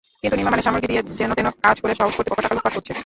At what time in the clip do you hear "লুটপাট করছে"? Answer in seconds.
2.55-2.91